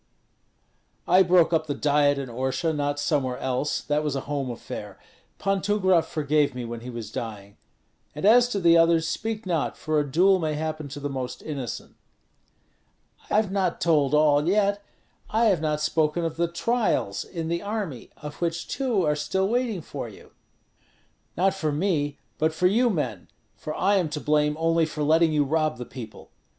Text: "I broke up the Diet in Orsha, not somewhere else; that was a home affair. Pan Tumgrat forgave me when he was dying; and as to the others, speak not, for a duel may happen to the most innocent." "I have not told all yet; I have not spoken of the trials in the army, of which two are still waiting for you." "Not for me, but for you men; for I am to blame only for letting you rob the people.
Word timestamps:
"I 1.07 1.21
broke 1.21 1.53
up 1.53 1.67
the 1.67 1.75
Diet 1.75 2.17
in 2.17 2.27
Orsha, 2.27 2.73
not 2.75 2.99
somewhere 2.99 3.37
else; 3.37 3.81
that 3.81 4.03
was 4.03 4.15
a 4.15 4.21
home 4.21 4.49
affair. 4.49 4.97
Pan 5.37 5.61
Tumgrat 5.61 6.05
forgave 6.05 6.55
me 6.55 6.65
when 6.65 6.79
he 6.79 6.89
was 6.89 7.11
dying; 7.11 7.55
and 8.15 8.25
as 8.25 8.47
to 8.47 8.59
the 8.59 8.75
others, 8.75 9.07
speak 9.07 9.45
not, 9.45 9.77
for 9.77 9.99
a 9.99 10.11
duel 10.11 10.39
may 10.39 10.55
happen 10.55 10.87
to 10.87 10.99
the 10.99 11.07
most 11.07 11.43
innocent." 11.43 11.95
"I 13.29 13.35
have 13.35 13.51
not 13.51 13.79
told 13.79 14.15
all 14.15 14.47
yet; 14.47 14.83
I 15.29 15.45
have 15.49 15.61
not 15.61 15.81
spoken 15.81 16.25
of 16.25 16.35
the 16.35 16.47
trials 16.47 17.23
in 17.23 17.47
the 17.47 17.61
army, 17.61 18.09
of 18.17 18.41
which 18.41 18.67
two 18.67 19.05
are 19.05 19.15
still 19.15 19.47
waiting 19.47 19.83
for 19.83 20.09
you." 20.09 20.31
"Not 21.37 21.53
for 21.53 21.71
me, 21.71 22.17
but 22.39 22.55
for 22.55 22.65
you 22.65 22.89
men; 22.89 23.27
for 23.55 23.75
I 23.75 23.97
am 23.97 24.09
to 24.09 24.19
blame 24.19 24.57
only 24.59 24.87
for 24.87 25.03
letting 25.03 25.31
you 25.31 25.43
rob 25.43 25.77
the 25.77 25.85
people. 25.85 26.31